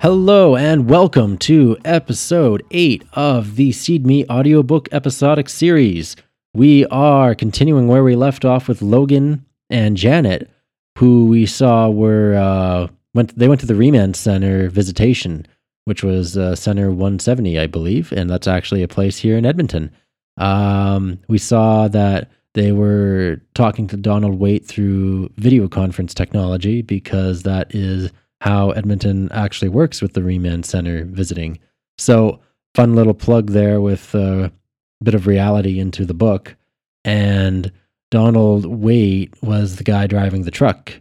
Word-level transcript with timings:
Hello 0.00 0.56
and 0.56 0.88
welcome 0.88 1.36
to 1.36 1.76
episode 1.84 2.64
8 2.70 3.04
of 3.12 3.56
the 3.56 3.70
Seed 3.70 4.06
Me 4.06 4.24
audiobook 4.30 4.88
episodic 4.92 5.50
series. 5.50 6.16
We 6.54 6.86
are 6.86 7.34
continuing 7.34 7.86
where 7.86 8.02
we 8.02 8.16
left 8.16 8.46
off 8.46 8.66
with 8.66 8.80
Logan 8.80 9.44
and 9.68 9.98
Janet, 9.98 10.48
who 10.96 11.26
we 11.26 11.44
saw 11.44 11.90
were 11.90 12.34
uh, 12.34 12.88
went 13.12 13.38
they 13.38 13.46
went 13.46 13.60
to 13.60 13.66
the 13.66 13.74
Remand 13.74 14.16
Center 14.16 14.70
visitation, 14.70 15.46
which 15.84 16.02
was 16.02 16.34
uh, 16.34 16.56
Center 16.56 16.88
170, 16.88 17.58
I 17.58 17.66
believe, 17.66 18.10
and 18.10 18.30
that's 18.30 18.48
actually 18.48 18.82
a 18.82 18.88
place 18.88 19.18
here 19.18 19.36
in 19.36 19.44
Edmonton. 19.44 19.90
Um, 20.38 21.18
we 21.28 21.36
saw 21.36 21.88
that 21.88 22.30
they 22.54 22.72
were 22.72 23.42
talking 23.52 23.86
to 23.88 23.98
Donald 23.98 24.40
Waite 24.40 24.64
through 24.64 25.30
video 25.36 25.68
conference 25.68 26.14
technology 26.14 26.80
because 26.80 27.42
that 27.42 27.74
is 27.74 28.10
how 28.40 28.70
Edmonton 28.70 29.30
actually 29.32 29.68
works 29.68 30.00
with 30.00 30.14
the 30.14 30.22
Remand 30.22 30.64
Center 30.66 31.04
visiting. 31.04 31.58
So, 31.98 32.40
fun 32.74 32.94
little 32.94 33.14
plug 33.14 33.50
there 33.50 33.80
with 33.80 34.14
a 34.14 34.52
bit 35.02 35.14
of 35.14 35.26
reality 35.26 35.78
into 35.78 36.04
the 36.04 36.14
book. 36.14 36.56
And 37.04 37.70
Donald 38.10 38.66
Waite 38.66 39.34
was 39.42 39.76
the 39.76 39.84
guy 39.84 40.06
driving 40.06 40.42
the 40.42 40.50
truck. 40.50 41.00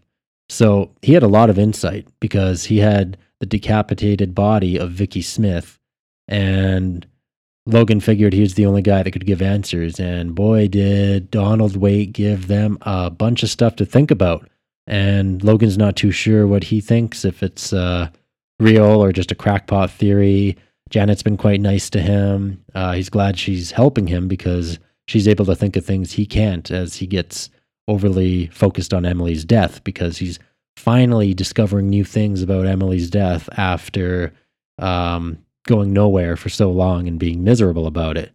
So, 0.50 0.92
he 1.02 1.14
had 1.14 1.24
a 1.24 1.28
lot 1.28 1.50
of 1.50 1.60
insight 1.60 2.08
because 2.20 2.66
he 2.66 2.80
had 2.80 3.18
the 3.40 3.46
decapitated 3.46 4.36
body 4.36 4.78
of 4.78 4.92
Vicky 4.92 5.22
Smith. 5.22 5.80
And 6.28 7.06
Logan 7.66 8.00
figured 8.00 8.34
he 8.34 8.42
was 8.42 8.56
the 8.56 8.66
only 8.66 8.82
guy 8.82 9.04
that 9.04 9.12
could 9.12 9.26
give 9.26 9.42
answers. 9.42 10.00
And 10.00 10.36
boy, 10.36 10.68
did 10.68 11.32
Donald 11.32 11.78
Waite 11.78 12.14
give 12.14 12.48
them 12.48 12.78
a 12.82 13.10
bunch 13.10 13.44
of 13.44 13.50
stuff 13.50 13.76
to 13.78 13.86
think 13.86 14.12
about 14.12 14.50
and 14.90 15.44
Logan's 15.44 15.78
not 15.78 15.96
too 15.96 16.12
sure 16.12 16.48
what 16.48 16.64
he 16.66 16.82
thinks 16.82 17.24
if 17.24 17.44
it's 17.44 17.72
uh, 17.72 18.10
real 18.60 19.04
or 19.04 19.14
just 19.14 19.32
a 19.32 19.36
crackpot 19.36 19.92
theory. 19.92 20.58
Janet's 20.90 21.22
been 21.22 21.38
quite 21.38 21.62
nice 21.62 21.92
to 21.92 22.02
him. 22.02 22.66
Uh, 22.74 22.94
he's 22.94 23.10
glad 23.10 23.38
she's 23.38 23.70
helping 23.70 24.08
him 24.08 24.28
because 24.28 24.80
she's 25.08 25.28
able 25.28 25.46
to 25.46 25.56
think 25.56 25.76
of 25.76 25.86
things 25.86 26.14
he 26.14 26.26
can't 26.26 26.72
as 26.72 26.96
he 26.96 27.06
gets 27.06 27.52
overly 27.88 28.48
focused 28.48 28.92
on 28.92 29.06
Emily's 29.06 29.46
death 29.46 29.84
because 29.84 30.18
he's 30.18 30.40
finally 30.76 31.36
discovering 31.36 31.88
new 31.88 32.04
things 32.04 32.42
about 32.42 32.66
Emily's 32.66 33.12
death 33.12 33.48
after 33.58 34.34
um, 34.80 35.38
going 35.68 35.94
nowhere 35.94 36.36
for 36.36 36.50
so 36.50 36.72
long 36.72 37.08
and 37.08 37.20
being 37.20 37.44
miserable 37.44 37.86
about 37.86 38.18
it. 38.18 38.32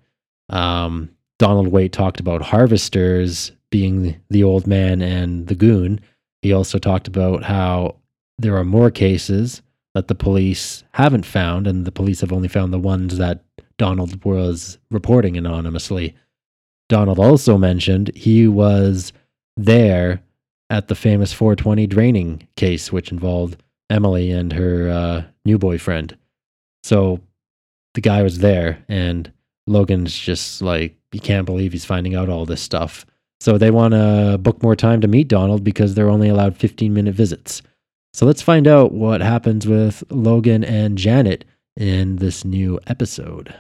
Um, 0.50 1.10
Donald 1.40 1.68
Waite 1.68 1.92
talked 1.92 2.20
about 2.20 2.42
harvesters 2.42 3.50
being 3.70 4.20
the 4.30 4.44
old 4.44 4.68
man 4.68 5.02
and 5.02 5.48
the 5.48 5.56
goon 5.56 6.00
he 6.44 6.52
also 6.52 6.78
talked 6.78 7.08
about 7.08 7.42
how 7.42 7.96
there 8.36 8.54
are 8.58 8.64
more 8.64 8.90
cases 8.90 9.62
that 9.94 10.08
the 10.08 10.14
police 10.14 10.84
haven't 10.92 11.24
found, 11.24 11.66
and 11.66 11.86
the 11.86 11.90
police 11.90 12.20
have 12.20 12.34
only 12.34 12.48
found 12.48 12.70
the 12.70 12.78
ones 12.78 13.16
that 13.16 13.42
Donald 13.78 14.22
was 14.26 14.76
reporting 14.90 15.38
anonymously. 15.38 16.14
Donald 16.90 17.18
also 17.18 17.56
mentioned 17.56 18.14
he 18.14 18.46
was 18.46 19.14
there 19.56 20.20
at 20.68 20.88
the 20.88 20.94
famous 20.94 21.32
420 21.32 21.86
draining 21.86 22.46
case, 22.56 22.92
which 22.92 23.10
involved 23.10 23.62
Emily 23.88 24.30
and 24.30 24.52
her 24.52 24.90
uh, 24.90 25.22
new 25.46 25.56
boyfriend. 25.56 26.14
So 26.82 27.20
the 27.94 28.02
guy 28.02 28.22
was 28.22 28.40
there, 28.40 28.84
and 28.86 29.32
Logan's 29.66 30.14
just 30.14 30.60
like, 30.60 30.94
he 31.10 31.20
can't 31.20 31.46
believe 31.46 31.72
he's 31.72 31.86
finding 31.86 32.14
out 32.14 32.28
all 32.28 32.44
this 32.44 32.60
stuff. 32.60 33.06
So 33.40 33.58
they 33.58 33.70
want 33.70 33.92
to 33.92 34.38
book 34.40 34.62
more 34.62 34.76
time 34.76 35.00
to 35.02 35.08
meet 35.08 35.28
Donald 35.28 35.64
because 35.64 35.94
they're 35.94 36.08
only 36.08 36.28
allowed 36.28 36.56
15 36.56 36.92
minute 36.94 37.14
visits. 37.14 37.62
So 38.14 38.26
let's 38.26 38.42
find 38.42 38.66
out 38.66 38.92
what 38.92 39.20
happens 39.20 39.66
with 39.66 40.04
Logan 40.10 40.64
and 40.64 40.96
Janet 40.96 41.44
in 41.76 42.16
this 42.16 42.44
new 42.44 42.78
episode. 42.86 43.54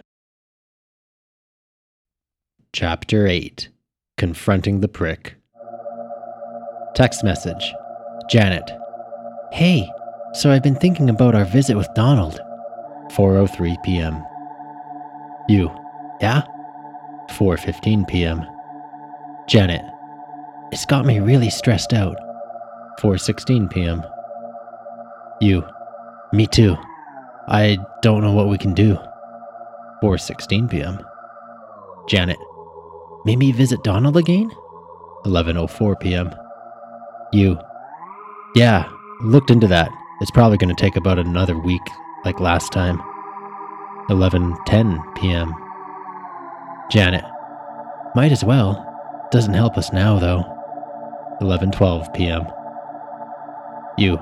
Chapter 2.72 3.26
8 3.26 3.68
Confronting 4.16 4.80
the 4.80 4.88
Prick. 4.88 5.34
Text 6.94 7.24
message 7.24 7.74
Janet. 8.30 8.70
Hey, 9.52 9.88
so 10.32 10.50
I've 10.50 10.62
been 10.62 10.76
thinking 10.76 11.10
about 11.10 11.34
our 11.34 11.44
visit 11.44 11.76
with 11.76 11.88
Donald. 11.94 12.40
4:03 13.10 13.82
p.m. 13.84 14.24
You. 15.48 15.70
Yeah? 16.20 16.42
4:15 17.30 18.08
p.m. 18.08 18.46
Janet. 19.48 19.82
It's 20.72 20.86
got 20.86 21.04
me 21.04 21.20
really 21.20 21.50
stressed 21.50 21.92
out. 21.92 22.16
4:16 23.00 23.70
p.m. 23.70 24.02
You. 25.40 25.64
Me 26.32 26.46
too. 26.46 26.76
I 27.48 27.78
don't 28.02 28.22
know 28.22 28.32
what 28.32 28.48
we 28.48 28.58
can 28.58 28.72
do. 28.74 28.96
4:16 30.02 30.70
p.m. 30.70 31.04
Janet. 32.08 32.38
Maybe 33.24 33.52
visit 33.52 33.82
Donald 33.84 34.16
again? 34.16 34.50
11:04 35.26 36.00
p.m. 36.00 36.34
You. 37.32 37.58
Yeah, 38.54 38.88
looked 39.20 39.50
into 39.50 39.66
that. 39.68 39.90
It's 40.20 40.30
probably 40.30 40.58
going 40.58 40.74
to 40.74 40.80
take 40.80 40.96
about 40.96 41.18
another 41.18 41.58
week 41.58 41.82
like 42.24 42.40
last 42.40 42.72
time. 42.72 43.00
11:10 44.08 45.14
p.m. 45.16 45.52
Janet. 46.90 47.24
Might 48.14 48.32
as 48.32 48.44
well. 48.44 48.93
Doesn't 49.34 49.54
help 49.54 49.76
us 49.76 49.92
now, 49.92 50.20
though. 50.20 50.44
11:12 51.40 52.14
p.m. 52.14 52.46
You. 53.98 54.16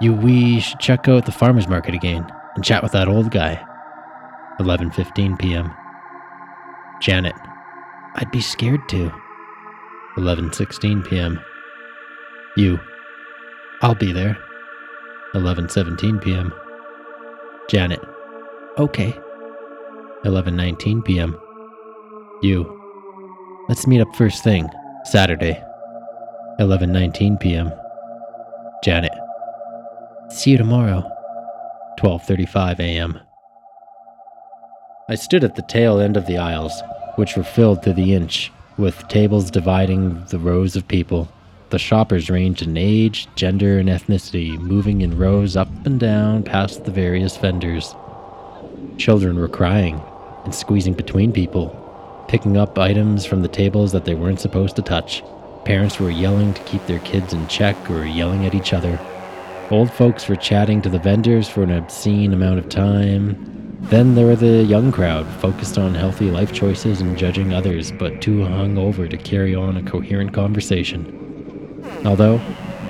You 0.00 0.12
we 0.12 0.58
should 0.58 0.80
check 0.80 1.06
out 1.06 1.24
the 1.24 1.30
farmers 1.30 1.68
market 1.68 1.94
again 1.94 2.26
and 2.56 2.64
chat 2.64 2.82
with 2.82 2.90
that 2.90 3.06
old 3.06 3.30
guy. 3.30 3.64
11:15 4.58 5.38
p.m. 5.38 5.72
Janet. 7.00 7.36
I'd 8.16 8.32
be 8.32 8.40
scared 8.40 8.88
to. 8.88 9.12
11:16 10.16 11.08
p.m. 11.08 11.38
You. 12.56 12.80
I'll 13.82 13.94
be 13.94 14.10
there. 14.10 14.36
11:17 15.34 16.20
p.m. 16.20 16.52
Janet. 17.68 18.00
Okay. 18.78 19.16
11:19 20.24 21.04
p.m. 21.04 21.38
You. 22.42 22.75
Let's 23.68 23.88
meet 23.88 24.00
up 24.00 24.14
first 24.14 24.44
thing, 24.44 24.70
Saturday, 25.02 25.60
11:19 26.60 27.40
p.m. 27.40 27.72
Janet. 28.84 29.10
See 30.28 30.52
you 30.52 30.56
tomorrow, 30.56 31.10
12:35 31.98 32.78
a.m. 32.78 33.18
I 35.08 35.16
stood 35.16 35.42
at 35.42 35.56
the 35.56 35.62
tail 35.62 35.98
end 35.98 36.16
of 36.16 36.26
the 36.26 36.38
aisles, 36.38 36.80
which 37.16 37.36
were 37.36 37.42
filled 37.42 37.82
to 37.82 37.92
the 37.92 38.14
inch, 38.14 38.52
with 38.78 39.08
tables 39.08 39.50
dividing 39.50 40.24
the 40.26 40.38
rows 40.38 40.76
of 40.76 40.86
people. 40.86 41.28
The 41.70 41.80
shoppers 41.80 42.30
ranged 42.30 42.62
in 42.62 42.76
age, 42.76 43.26
gender, 43.34 43.80
and 43.80 43.88
ethnicity, 43.88 44.56
moving 44.56 45.00
in 45.00 45.18
rows 45.18 45.56
up 45.56 45.68
and 45.84 45.98
down 45.98 46.44
past 46.44 46.84
the 46.84 46.92
various 46.92 47.36
vendors. 47.36 47.96
Children 48.96 49.40
were 49.40 49.48
crying 49.48 50.00
and 50.44 50.54
squeezing 50.54 50.94
between 50.94 51.32
people, 51.32 51.85
picking 52.28 52.56
up 52.56 52.78
items 52.78 53.24
from 53.24 53.42
the 53.42 53.48
tables 53.48 53.92
that 53.92 54.04
they 54.04 54.14
weren't 54.14 54.40
supposed 54.40 54.76
to 54.76 54.82
touch. 54.82 55.22
Parents 55.64 55.98
were 55.98 56.10
yelling 56.10 56.54
to 56.54 56.62
keep 56.62 56.84
their 56.86 57.00
kids 57.00 57.32
in 57.32 57.46
check 57.48 57.90
or 57.90 58.04
yelling 58.04 58.46
at 58.46 58.54
each 58.54 58.72
other. 58.72 58.98
Old 59.70 59.92
folks 59.92 60.28
were 60.28 60.36
chatting 60.36 60.80
to 60.82 60.88
the 60.88 60.98
vendors 60.98 61.48
for 61.48 61.62
an 61.62 61.72
obscene 61.72 62.32
amount 62.32 62.58
of 62.58 62.68
time. 62.68 63.76
Then 63.80 64.14
there 64.14 64.26
were 64.26 64.36
the 64.36 64.62
young 64.62 64.92
crowd, 64.92 65.26
focused 65.40 65.76
on 65.76 65.94
healthy 65.94 66.30
life 66.30 66.52
choices 66.52 67.00
and 67.00 67.18
judging 67.18 67.52
others, 67.52 67.92
but 67.92 68.22
too 68.22 68.44
hung 68.44 68.78
over 68.78 69.08
to 69.08 69.16
carry 69.16 69.54
on 69.54 69.76
a 69.76 69.82
coherent 69.82 70.32
conversation. 70.32 71.12
Although, 72.04 72.40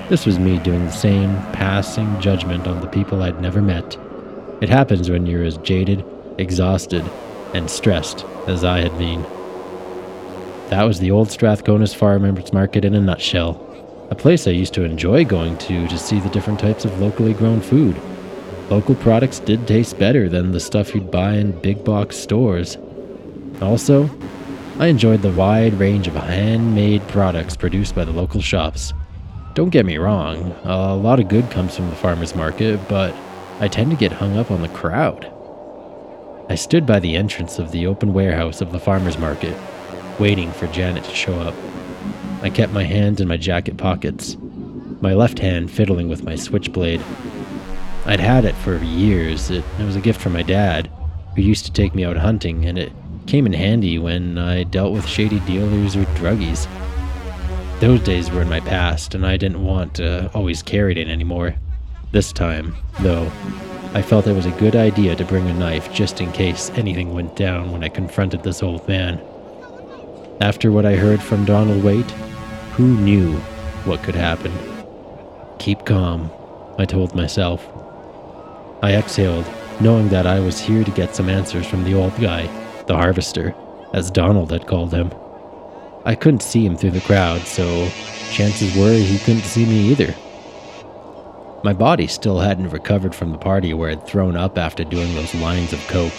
this 0.08 0.26
was 0.26 0.38
me 0.38 0.58
doing 0.58 0.84
the 0.84 0.92
same 0.92 1.34
passing 1.52 2.20
judgment 2.20 2.66
on 2.66 2.80
the 2.80 2.86
people 2.86 3.22
I'd 3.22 3.40
never 3.40 3.60
met. 3.60 3.96
It 4.60 4.68
happens 4.68 5.10
when 5.10 5.26
you're 5.26 5.44
as 5.44 5.58
jaded, 5.58 6.04
exhausted, 6.38 7.04
and 7.56 7.70
stressed 7.70 8.24
as 8.46 8.64
I 8.64 8.80
had 8.80 8.96
been. 8.98 9.22
That 10.68 10.84
was 10.84 10.98
the 10.98 11.10
old 11.10 11.30
Strathcona 11.30 11.86
Farmers 11.86 12.52
Market 12.52 12.84
in 12.84 12.94
a 12.94 13.00
nutshell. 13.00 13.62
A 14.10 14.14
place 14.14 14.46
I 14.46 14.50
used 14.50 14.74
to 14.74 14.84
enjoy 14.84 15.24
going 15.24 15.56
to 15.58 15.88
to 15.88 15.98
see 15.98 16.20
the 16.20 16.28
different 16.28 16.60
types 16.60 16.84
of 16.84 17.00
locally 17.00 17.32
grown 17.32 17.60
food. 17.60 18.00
Local 18.68 18.94
products 18.96 19.38
did 19.38 19.66
taste 19.66 19.98
better 19.98 20.28
than 20.28 20.52
the 20.52 20.60
stuff 20.60 20.94
you'd 20.94 21.10
buy 21.10 21.34
in 21.34 21.58
big 21.60 21.84
box 21.84 22.16
stores. 22.16 22.76
Also, 23.62 24.10
I 24.78 24.88
enjoyed 24.88 25.22
the 25.22 25.30
wide 25.30 25.74
range 25.74 26.08
of 26.08 26.14
handmade 26.14 27.06
products 27.08 27.56
produced 27.56 27.94
by 27.94 28.04
the 28.04 28.12
local 28.12 28.42
shops. 28.42 28.92
Don't 29.54 29.70
get 29.70 29.86
me 29.86 29.96
wrong, 29.96 30.52
a 30.64 30.94
lot 30.94 31.20
of 31.20 31.28
good 31.28 31.50
comes 31.50 31.74
from 31.74 31.88
the 31.88 31.96
farmer's 31.96 32.34
market, 32.34 32.78
but 32.88 33.14
I 33.60 33.68
tend 33.68 33.90
to 33.92 33.96
get 33.96 34.12
hung 34.12 34.36
up 34.36 34.50
on 34.50 34.62
the 34.62 34.68
crowd. 34.68 35.32
I 36.48 36.54
stood 36.54 36.86
by 36.86 37.00
the 37.00 37.16
entrance 37.16 37.58
of 37.58 37.72
the 37.72 37.86
open 37.88 38.12
warehouse 38.12 38.60
of 38.60 38.70
the 38.70 38.78
farmer's 38.78 39.18
market, 39.18 39.56
waiting 40.20 40.52
for 40.52 40.68
Janet 40.68 41.02
to 41.04 41.14
show 41.14 41.34
up. 41.40 41.54
I 42.40 42.50
kept 42.50 42.72
my 42.72 42.84
hands 42.84 43.20
in 43.20 43.26
my 43.26 43.36
jacket 43.36 43.76
pockets, 43.76 44.36
my 45.00 45.12
left 45.12 45.40
hand 45.40 45.72
fiddling 45.72 46.08
with 46.08 46.22
my 46.22 46.36
switchblade. 46.36 47.02
I'd 48.04 48.20
had 48.20 48.44
it 48.44 48.54
for 48.54 48.78
years. 48.78 49.50
It, 49.50 49.64
it 49.80 49.84
was 49.84 49.96
a 49.96 50.00
gift 50.00 50.20
from 50.20 50.34
my 50.34 50.42
dad, 50.42 50.88
who 51.34 51.42
used 51.42 51.64
to 51.64 51.72
take 51.72 51.96
me 51.96 52.04
out 52.04 52.16
hunting, 52.16 52.64
and 52.64 52.78
it 52.78 52.92
came 53.26 53.46
in 53.46 53.52
handy 53.52 53.98
when 53.98 54.38
I 54.38 54.62
dealt 54.62 54.92
with 54.92 55.08
shady 55.08 55.40
dealers 55.40 55.96
or 55.96 56.04
druggies. 56.14 56.68
Those 57.80 58.00
days 58.02 58.30
were 58.30 58.42
in 58.42 58.48
my 58.48 58.60
past, 58.60 59.16
and 59.16 59.26
I 59.26 59.36
didn't 59.36 59.64
want 59.64 59.94
to 59.94 60.30
always 60.32 60.62
carry 60.62 60.98
it 60.98 61.08
anymore. 61.08 61.56
This 62.12 62.32
time, 62.32 62.76
though, 63.00 63.30
I 63.94 64.02
felt 64.02 64.26
it 64.26 64.34
was 64.34 64.46
a 64.46 64.50
good 64.52 64.76
idea 64.76 65.16
to 65.16 65.24
bring 65.24 65.48
a 65.48 65.54
knife 65.54 65.92
just 65.92 66.20
in 66.20 66.30
case 66.32 66.70
anything 66.70 67.14
went 67.14 67.34
down 67.36 67.72
when 67.72 67.82
I 67.82 67.88
confronted 67.88 68.42
this 68.42 68.62
old 68.62 68.86
man. 68.86 69.20
After 70.40 70.70
what 70.70 70.84
I 70.84 70.96
heard 70.96 71.22
from 71.22 71.44
Donald 71.44 71.82
Waite, 71.82 72.10
who 72.72 72.96
knew 72.98 73.32
what 73.84 74.02
could 74.02 74.14
happen? 74.14 74.52
Keep 75.58 75.86
calm, 75.86 76.30
I 76.78 76.84
told 76.84 77.14
myself. 77.14 77.66
I 78.82 78.94
exhaled, 78.94 79.46
knowing 79.80 80.10
that 80.10 80.26
I 80.26 80.40
was 80.40 80.60
here 80.60 80.84
to 80.84 80.90
get 80.90 81.16
some 81.16 81.30
answers 81.30 81.66
from 81.66 81.84
the 81.84 81.94
old 81.94 82.14
guy, 82.20 82.46
the 82.86 82.96
harvester, 82.96 83.54
as 83.94 84.10
Donald 84.10 84.50
had 84.50 84.66
called 84.66 84.92
him. 84.92 85.10
I 86.04 86.14
couldn't 86.14 86.42
see 86.42 86.66
him 86.66 86.76
through 86.76 86.90
the 86.90 87.00
crowd, 87.00 87.40
so 87.40 87.88
chances 88.30 88.76
were 88.76 88.92
he 88.92 89.18
couldn't 89.18 89.42
see 89.42 89.64
me 89.64 89.90
either. 89.90 90.14
My 91.66 91.72
body 91.72 92.06
still 92.06 92.38
hadn't 92.38 92.70
recovered 92.70 93.12
from 93.12 93.32
the 93.32 93.38
party 93.38 93.74
where 93.74 93.90
I'd 93.90 94.06
thrown 94.06 94.36
up 94.36 94.56
after 94.56 94.84
doing 94.84 95.12
those 95.16 95.34
lines 95.34 95.72
of 95.72 95.84
coke. 95.88 96.12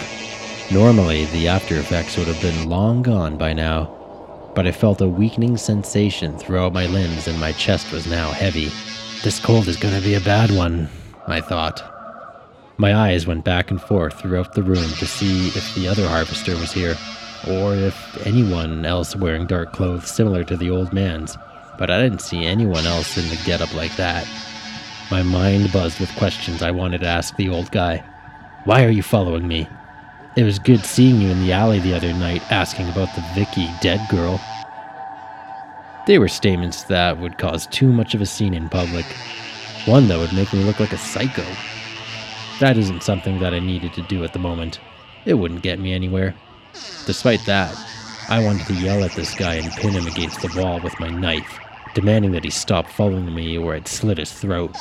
Normally, 0.70 1.24
the 1.24 1.48
after 1.48 1.76
effects 1.76 2.18
would 2.18 2.26
have 2.26 2.42
been 2.42 2.68
long 2.68 3.00
gone 3.00 3.38
by 3.38 3.54
now, 3.54 4.52
but 4.54 4.66
I 4.66 4.72
felt 4.72 5.00
a 5.00 5.08
weakening 5.08 5.56
sensation 5.56 6.36
throughout 6.36 6.74
my 6.74 6.84
limbs 6.84 7.26
and 7.28 7.40
my 7.40 7.52
chest 7.52 7.92
was 7.92 8.06
now 8.06 8.30
heavy. 8.30 8.70
This 9.24 9.40
cold 9.40 9.68
is 9.68 9.78
gonna 9.78 10.02
be 10.02 10.16
a 10.16 10.20
bad 10.20 10.50
one, 10.50 10.90
I 11.26 11.40
thought. 11.40 11.82
My 12.76 12.94
eyes 12.94 13.26
went 13.26 13.42
back 13.42 13.70
and 13.70 13.80
forth 13.80 14.20
throughout 14.20 14.52
the 14.52 14.62
room 14.62 14.90
to 14.98 15.06
see 15.06 15.48
if 15.48 15.74
the 15.74 15.88
other 15.88 16.06
harvester 16.06 16.56
was 16.56 16.72
here, 16.72 16.94
or 17.48 17.74
if 17.74 18.26
anyone 18.26 18.84
else 18.84 19.16
wearing 19.16 19.46
dark 19.46 19.72
clothes 19.72 20.10
similar 20.10 20.44
to 20.44 20.58
the 20.58 20.68
old 20.68 20.92
man's, 20.92 21.38
but 21.78 21.90
I 21.90 22.02
didn't 22.02 22.20
see 22.20 22.44
anyone 22.44 22.84
else 22.84 23.16
in 23.16 23.26
the 23.30 23.40
getup 23.46 23.72
like 23.72 23.96
that. 23.96 24.28
My 25.10 25.22
mind 25.22 25.72
buzzed 25.72 26.00
with 26.00 26.14
questions 26.16 26.60
I 26.60 26.70
wanted 26.70 27.00
to 27.00 27.06
ask 27.06 27.34
the 27.34 27.48
old 27.48 27.70
guy. 27.70 28.04
Why 28.64 28.84
are 28.84 28.90
you 28.90 29.02
following 29.02 29.48
me? 29.48 29.66
It 30.36 30.42
was 30.42 30.58
good 30.58 30.84
seeing 30.84 31.18
you 31.18 31.30
in 31.30 31.40
the 31.40 31.52
alley 31.52 31.80
the 31.80 31.94
other 31.94 32.12
night 32.12 32.42
asking 32.52 32.90
about 32.90 33.14
the 33.14 33.24
Vicky 33.34 33.70
dead 33.80 34.06
girl. 34.10 34.38
They 36.06 36.18
were 36.18 36.28
statements 36.28 36.82
that 36.84 37.18
would 37.18 37.38
cause 37.38 37.66
too 37.68 37.90
much 37.90 38.14
of 38.14 38.20
a 38.20 38.26
scene 38.26 38.52
in 38.52 38.68
public. 38.68 39.06
One 39.86 40.08
that 40.08 40.18
would 40.18 40.34
make 40.34 40.52
me 40.52 40.62
look 40.62 40.78
like 40.78 40.92
a 40.92 40.98
psycho. 40.98 41.44
That 42.60 42.76
isn't 42.76 43.02
something 43.02 43.38
that 43.38 43.54
I 43.54 43.60
needed 43.60 43.94
to 43.94 44.02
do 44.02 44.24
at 44.24 44.34
the 44.34 44.38
moment. 44.38 44.78
It 45.24 45.34
wouldn't 45.34 45.62
get 45.62 45.78
me 45.78 45.94
anywhere. 45.94 46.34
Despite 47.06 47.46
that, 47.46 47.74
I 48.28 48.44
wanted 48.44 48.66
to 48.66 48.74
yell 48.74 49.02
at 49.02 49.12
this 49.12 49.34
guy 49.34 49.54
and 49.54 49.72
pin 49.72 49.92
him 49.92 50.06
against 50.06 50.42
the 50.42 50.60
wall 50.60 50.80
with 50.80 51.00
my 51.00 51.08
knife 51.08 51.58
demanding 51.94 52.32
that 52.32 52.44
he 52.44 52.50
stop 52.50 52.88
following 52.88 53.34
me 53.34 53.58
or 53.58 53.74
I'd 53.74 53.88
slit 53.88 54.18
his 54.18 54.32
throat. 54.32 54.76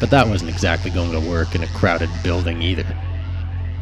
But 0.00 0.10
that 0.10 0.28
wasn't 0.28 0.50
exactly 0.50 0.90
going 0.90 1.12
to 1.12 1.28
work 1.28 1.54
in 1.54 1.62
a 1.62 1.66
crowded 1.68 2.10
building 2.22 2.62
either. 2.62 2.86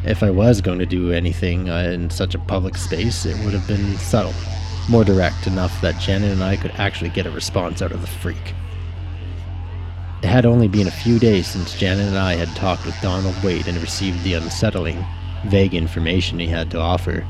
If 0.03 0.23
I 0.23 0.29
was 0.29 0.61
going 0.61 0.79
to 0.79 0.85
do 0.85 1.11
anything 1.11 1.69
uh, 1.69 1.89
in 1.93 2.09
such 2.09 2.33
a 2.33 2.39
public 2.39 2.77
space, 2.77 3.25
it 3.25 3.37
would 3.43 3.53
have 3.53 3.67
been 3.67 3.97
subtle, 3.97 4.33
more 4.89 5.03
direct 5.03 5.47
enough 5.47 5.81
that 5.81 5.99
Janet 5.99 6.31
and 6.31 6.43
I 6.43 6.55
could 6.55 6.71
actually 6.71 7.09
get 7.09 7.25
a 7.25 7.31
response 7.31 7.81
out 7.81 7.91
of 7.91 8.01
the 8.01 8.07
freak. 8.07 8.53
It 10.23 10.27
had 10.29 10.45
only 10.45 10.67
been 10.67 10.87
a 10.87 10.91
few 10.91 11.19
days 11.19 11.47
since 11.47 11.77
Janet 11.77 12.07
and 12.07 12.17
I 12.17 12.35
had 12.35 12.55
talked 12.55 12.85
with 12.85 12.99
Donald 13.01 13.35
Waite 13.43 13.67
and 13.67 13.77
received 13.77 14.23
the 14.23 14.33
unsettling, 14.33 15.05
vague 15.45 15.75
information 15.75 16.39
he 16.39 16.47
had 16.47 16.71
to 16.71 16.79
offer. 16.79 17.27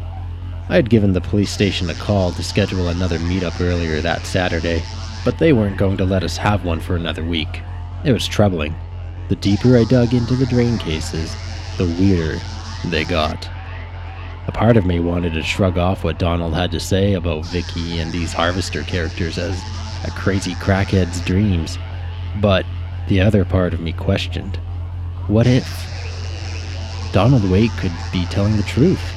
I 0.69 0.75
had 0.75 0.89
given 0.89 1.13
the 1.13 1.21
police 1.21 1.51
station 1.51 1.89
a 1.89 1.93
call 1.93 2.31
to 2.31 2.43
schedule 2.43 2.89
another 2.89 3.19
meetup 3.19 3.61
earlier 3.61 4.01
that 4.01 4.25
Saturday, 4.25 4.83
but 5.23 5.37
they 5.37 5.53
weren't 5.53 5.77
going 5.77 5.97
to 5.97 6.05
let 6.05 6.23
us 6.23 6.35
have 6.37 6.65
one 6.65 6.81
for 6.81 6.95
another 6.95 7.23
week. 7.23 7.61
It 8.03 8.11
was 8.11 8.27
troubling. 8.27 8.75
The 9.29 9.37
deeper 9.37 9.77
I 9.77 9.85
dug 9.85 10.13
into 10.13 10.35
the 10.35 10.45
drain 10.45 10.77
cases, 10.77 11.35
the 11.77 11.85
weirder 11.85 12.39
they 12.85 13.05
got. 13.05 13.49
A 14.47 14.51
part 14.51 14.77
of 14.77 14.85
me 14.85 14.99
wanted 14.99 15.33
to 15.33 15.43
shrug 15.43 15.77
off 15.77 16.03
what 16.03 16.19
Donald 16.19 16.53
had 16.53 16.71
to 16.71 16.79
say 16.79 17.13
about 17.13 17.45
Vicky 17.45 17.99
and 17.99 18.11
these 18.11 18.33
harvester 18.33 18.83
characters 18.83 19.37
as 19.37 19.61
a 20.05 20.11
crazy 20.11 20.53
crackhead's 20.55 21.21
dreams, 21.21 21.77
but 22.41 22.65
the 23.07 23.21
other 23.21 23.45
part 23.45 23.73
of 23.73 23.79
me 23.79 23.93
questioned 23.93 24.57
what 25.27 25.45
if 25.45 25.67
Donald 27.11 27.49
Waite 27.49 27.71
could 27.71 27.91
be 28.13 28.25
telling 28.25 28.55
the 28.55 28.63
truth? 28.63 29.16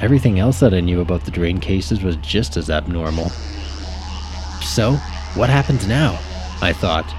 Everything 0.00 0.38
else 0.38 0.60
that 0.60 0.72
I 0.72 0.80
knew 0.80 1.00
about 1.00 1.24
the 1.24 1.30
drain 1.30 1.60
cases 1.60 2.02
was 2.02 2.16
just 2.16 2.56
as 2.56 2.70
abnormal. 2.70 3.28
So, 4.62 4.92
what 5.34 5.50
happens 5.50 5.86
now? 5.86 6.18
I 6.62 6.72
thought. 6.72 7.14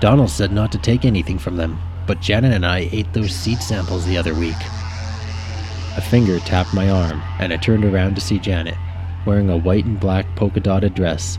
Donald 0.00 0.30
said 0.30 0.50
not 0.50 0.72
to 0.72 0.78
take 0.78 1.04
anything 1.04 1.38
from 1.38 1.56
them, 1.56 1.78
but 2.06 2.20
Janet 2.20 2.54
and 2.54 2.64
I 2.64 2.88
ate 2.90 3.12
those 3.12 3.34
seed 3.34 3.60
samples 3.60 4.06
the 4.06 4.16
other 4.16 4.34
week. 4.34 4.56
A 5.96 6.00
finger 6.00 6.38
tapped 6.40 6.72
my 6.72 6.88
arm, 6.88 7.22
and 7.38 7.52
I 7.52 7.56
turned 7.56 7.84
around 7.84 8.14
to 8.14 8.20
see 8.20 8.38
Janet, 8.38 8.76
wearing 9.26 9.50
a 9.50 9.56
white 9.56 9.84
and 9.84 10.00
black 10.00 10.26
polka 10.36 10.60
dotted 10.60 10.94
dress. 10.94 11.38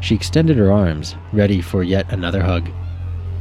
She 0.00 0.14
extended 0.14 0.56
her 0.56 0.72
arms, 0.72 1.16
ready 1.32 1.62
for 1.62 1.82
yet 1.82 2.12
another 2.12 2.42
hug. 2.42 2.70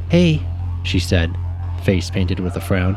Hey, 0.09 0.41
she 0.83 0.99
said, 0.99 1.37
face 1.83 2.09
painted 2.09 2.39
with 2.39 2.55
a 2.55 2.61
frown. 2.61 2.95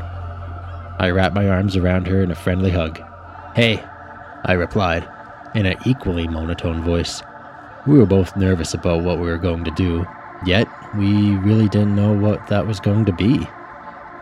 I 0.99 1.11
wrapped 1.11 1.35
my 1.35 1.49
arms 1.49 1.77
around 1.77 2.07
her 2.07 2.23
in 2.23 2.31
a 2.31 2.37
friendly 2.37 2.71
hug. 2.71 3.01
Hey, 3.55 3.85
I 4.47 4.55
replied, 4.55 5.07
in 5.55 5.67
an 5.67 5.77
equally 5.85 6.27
monotone 6.27 6.83
voice. 6.83 7.23
We 7.87 7.99
were 7.99 8.07
both 8.07 8.35
nervous 8.35 8.73
about 8.73 9.03
what 9.03 9.19
we 9.19 9.27
were 9.27 9.37
going 9.37 9.65
to 9.65 9.71
do, 9.73 10.07
yet 10.47 10.67
we 10.97 11.37
really 11.37 11.69
didn't 11.69 11.95
know 11.95 12.15
what 12.15 12.47
that 12.47 12.67
was 12.67 12.81
going 12.81 13.05
to 13.05 13.13
be. 13.13 13.47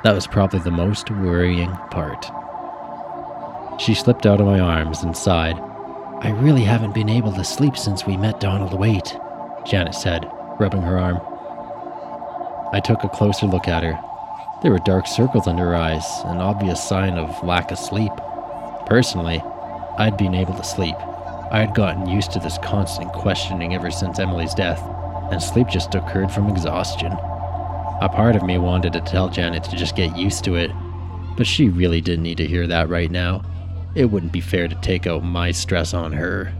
That 0.02 0.16
was 0.16 0.26
probably 0.26 0.58
the 0.58 0.72
most 0.72 1.12
worrying 1.12 1.70
part. 1.92 2.26
She 3.80 3.94
slipped 3.94 4.26
out 4.26 4.40
of 4.40 4.46
my 4.46 4.58
arms 4.58 5.04
and 5.04 5.16
sighed. 5.16 5.60
I 6.22 6.30
really 6.40 6.64
haven't 6.64 6.94
been 6.94 7.08
able 7.08 7.32
to 7.34 7.44
sleep 7.44 7.76
since 7.76 8.04
we 8.04 8.16
met 8.16 8.40
Donald 8.40 8.76
Waite, 8.76 9.16
Janet 9.64 9.94
said, 9.94 10.28
rubbing 10.58 10.82
her 10.82 10.98
arm. 10.98 11.20
I 12.72 12.80
took 12.80 13.04
a 13.04 13.08
closer 13.08 13.46
look 13.46 13.68
at 13.68 13.84
her. 13.84 13.96
There 14.60 14.72
were 14.72 14.78
dark 14.78 15.06
circles 15.06 15.46
under 15.46 15.66
her 15.66 15.76
eyes, 15.76 16.04
an 16.24 16.38
obvious 16.38 16.82
sign 16.82 17.16
of 17.16 17.44
lack 17.44 17.70
of 17.70 17.78
sleep. 17.78 18.10
Personally, 18.90 19.40
I'd 19.98 20.16
been 20.16 20.34
able 20.34 20.54
to 20.54 20.64
sleep. 20.64 20.96
I 21.52 21.60
had 21.60 21.76
gotten 21.76 22.08
used 22.08 22.32
to 22.32 22.40
this 22.40 22.58
constant 22.58 23.12
questioning 23.12 23.72
ever 23.72 23.88
since 23.88 24.18
Emily's 24.18 24.52
death, 24.52 24.82
and 25.30 25.40
sleep 25.40 25.68
just 25.68 25.94
occurred 25.94 26.32
from 26.32 26.48
exhaustion. 26.48 27.12
A 27.12 28.10
part 28.12 28.34
of 28.34 28.42
me 28.42 28.58
wanted 28.58 28.92
to 28.94 29.00
tell 29.00 29.28
Janet 29.28 29.62
to 29.64 29.76
just 29.76 29.94
get 29.94 30.16
used 30.16 30.42
to 30.42 30.56
it, 30.56 30.72
but 31.36 31.46
she 31.46 31.68
really 31.68 32.00
didn't 32.00 32.24
need 32.24 32.38
to 32.38 32.46
hear 32.48 32.66
that 32.66 32.88
right 32.88 33.12
now. 33.12 33.42
It 33.94 34.06
wouldn't 34.06 34.32
be 34.32 34.40
fair 34.40 34.66
to 34.66 34.74
take 34.76 35.06
out 35.06 35.22
my 35.22 35.52
stress 35.52 35.94
on 35.94 36.12
her. 36.12 36.52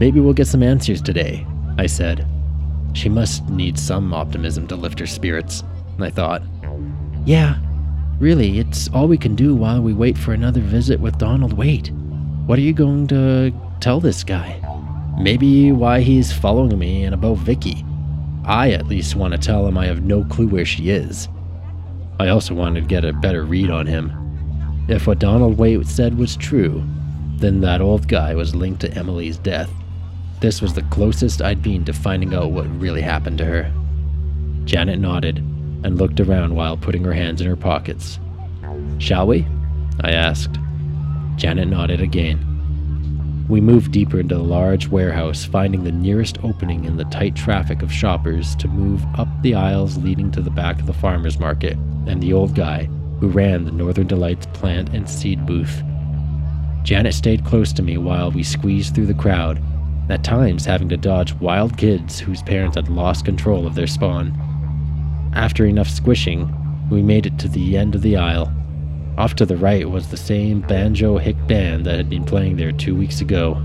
Maybe 0.00 0.20
we'll 0.20 0.32
get 0.32 0.46
some 0.46 0.62
answers 0.62 1.02
today, 1.02 1.46
I 1.76 1.84
said. 1.84 2.26
She 2.94 3.10
must 3.10 3.46
need 3.50 3.78
some 3.78 4.14
optimism 4.14 4.66
to 4.68 4.76
lift 4.76 5.00
her 5.00 5.06
spirits, 5.06 5.64
I 6.00 6.08
thought. 6.08 6.42
Yeah, 7.26 7.58
Really, 8.20 8.58
it's 8.58 8.88
all 8.88 9.06
we 9.06 9.16
can 9.16 9.36
do 9.36 9.54
while 9.54 9.80
we 9.80 9.94
wait 9.94 10.18
for 10.18 10.32
another 10.32 10.60
visit 10.60 10.98
with 10.98 11.18
Donald 11.18 11.52
Waite. 11.52 11.92
What 12.46 12.58
are 12.58 12.62
you 12.62 12.72
going 12.72 13.06
to 13.08 13.52
tell 13.78 14.00
this 14.00 14.24
guy? 14.24 14.60
Maybe 15.20 15.70
why 15.70 16.00
he's 16.00 16.32
following 16.32 16.76
me 16.76 17.04
and 17.04 17.14
about 17.14 17.38
Vicky. 17.38 17.84
I 18.44 18.72
at 18.72 18.88
least 18.88 19.14
want 19.14 19.34
to 19.34 19.38
tell 19.38 19.68
him 19.68 19.78
I 19.78 19.86
have 19.86 20.02
no 20.02 20.24
clue 20.24 20.48
where 20.48 20.64
she 20.64 20.90
is. 20.90 21.28
I 22.18 22.28
also 22.28 22.54
wanted 22.54 22.80
to 22.80 22.86
get 22.88 23.04
a 23.04 23.12
better 23.12 23.44
read 23.44 23.70
on 23.70 23.86
him. 23.86 24.12
If 24.88 25.06
what 25.06 25.20
Donald 25.20 25.56
Waite 25.56 25.86
said 25.86 26.18
was 26.18 26.36
true, 26.36 26.82
then 27.36 27.60
that 27.60 27.80
old 27.80 28.08
guy 28.08 28.34
was 28.34 28.52
linked 28.52 28.80
to 28.80 28.92
Emily's 28.94 29.38
death. 29.38 29.70
This 30.40 30.60
was 30.60 30.74
the 30.74 30.82
closest 30.82 31.40
I'd 31.40 31.62
been 31.62 31.84
to 31.84 31.92
finding 31.92 32.34
out 32.34 32.50
what 32.50 32.80
really 32.80 33.02
happened 33.02 33.38
to 33.38 33.44
her. 33.44 33.72
Janet 34.64 34.98
nodded 34.98 35.44
and 35.84 35.98
looked 35.98 36.20
around 36.20 36.54
while 36.54 36.76
putting 36.76 37.04
her 37.04 37.12
hands 37.12 37.40
in 37.40 37.46
her 37.46 37.56
pockets. 37.56 38.18
Shall 38.98 39.26
we? 39.26 39.46
I 40.00 40.12
asked. 40.12 40.58
Janet 41.36 41.68
nodded 41.68 42.00
again. 42.00 42.44
We 43.48 43.60
moved 43.62 43.92
deeper 43.92 44.20
into 44.20 44.34
the 44.34 44.42
large 44.42 44.88
warehouse, 44.88 45.44
finding 45.44 45.84
the 45.84 45.92
nearest 45.92 46.38
opening 46.44 46.84
in 46.84 46.98
the 46.98 47.04
tight 47.04 47.34
traffic 47.34 47.80
of 47.80 47.90
shoppers 47.90 48.54
to 48.56 48.68
move 48.68 49.02
up 49.16 49.28
the 49.42 49.54
aisles 49.54 49.96
leading 49.96 50.30
to 50.32 50.42
the 50.42 50.50
back 50.50 50.78
of 50.80 50.86
the 50.86 50.92
farmer's 50.92 51.38
market 51.38 51.78
and 52.06 52.22
the 52.22 52.32
old 52.32 52.54
guy 52.54 52.84
who 53.20 53.28
ran 53.28 53.64
the 53.64 53.72
Northern 53.72 54.06
Delights 54.06 54.46
plant 54.52 54.90
and 54.90 55.08
seed 55.08 55.46
booth. 55.46 55.82
Janet 56.82 57.14
stayed 57.14 57.44
close 57.44 57.72
to 57.72 57.82
me 57.82 57.98
while 57.98 58.30
we 58.30 58.42
squeezed 58.42 58.94
through 58.94 59.06
the 59.06 59.14
crowd, 59.14 59.62
at 60.10 60.24
times 60.24 60.64
having 60.64 60.88
to 60.88 60.96
dodge 60.96 61.34
wild 61.34 61.76
kids 61.76 62.18
whose 62.18 62.42
parents 62.42 62.76
had 62.76 62.88
lost 62.88 63.24
control 63.24 63.66
of 63.66 63.74
their 63.74 63.86
spawn. 63.86 64.32
After 65.38 65.64
enough 65.64 65.88
squishing, 65.88 66.52
we 66.90 67.00
made 67.00 67.24
it 67.24 67.38
to 67.38 67.48
the 67.48 67.76
end 67.76 67.94
of 67.94 68.02
the 68.02 68.16
aisle. 68.16 68.52
Off 69.16 69.36
to 69.36 69.46
the 69.46 69.56
right 69.56 69.88
was 69.88 70.08
the 70.08 70.16
same 70.16 70.62
banjo 70.62 71.16
hick 71.16 71.36
band 71.46 71.86
that 71.86 71.94
had 71.94 72.10
been 72.10 72.24
playing 72.24 72.56
there 72.56 72.72
two 72.72 72.96
weeks 72.96 73.20
ago. 73.20 73.64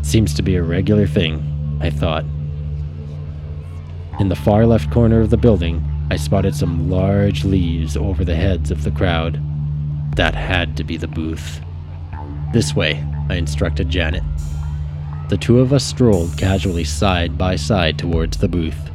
Seems 0.00 0.32
to 0.32 0.42
be 0.42 0.56
a 0.56 0.62
regular 0.62 1.06
thing, 1.06 1.78
I 1.82 1.90
thought. 1.90 2.24
In 4.18 4.30
the 4.30 4.34
far 4.34 4.64
left 4.64 4.90
corner 4.90 5.20
of 5.20 5.28
the 5.28 5.36
building, 5.36 5.84
I 6.10 6.16
spotted 6.16 6.56
some 6.56 6.88
large 6.88 7.44
leaves 7.44 7.94
over 7.94 8.24
the 8.24 8.34
heads 8.34 8.70
of 8.70 8.82
the 8.82 8.90
crowd. 8.90 9.38
That 10.16 10.34
had 10.34 10.74
to 10.78 10.84
be 10.84 10.96
the 10.96 11.06
booth. 11.06 11.60
This 12.54 12.74
way, 12.74 13.04
I 13.28 13.34
instructed 13.34 13.90
Janet. 13.90 14.22
The 15.28 15.36
two 15.36 15.60
of 15.60 15.74
us 15.74 15.84
strolled 15.84 16.38
casually 16.38 16.84
side 16.84 17.36
by 17.36 17.56
side 17.56 17.98
towards 17.98 18.38
the 18.38 18.48
booth. 18.48 18.90